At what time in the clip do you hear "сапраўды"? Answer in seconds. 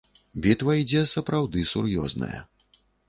1.13-1.67